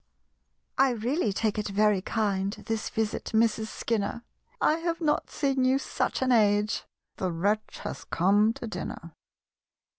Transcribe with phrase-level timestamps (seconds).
[0.79, 3.67] "I really take it very kind, This visit, Mrs.
[3.67, 4.23] Skinner!
[4.59, 6.85] I have not seen you such an age
[7.17, 9.13] (The wretch has come to dinner!)